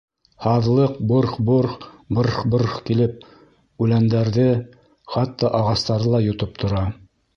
—Һаҙлыҡ 0.43 0.95
борх-борх, 1.09 1.75
брррх-брррх 2.19 2.73
килеп, 2.87 3.27
үләндәрҙе, 3.87 4.49
хатта, 5.17 5.53
ағастарҙы 5.61 6.15
ла 6.17 6.23
йотоп 6.31 6.57
тора. 6.65 6.83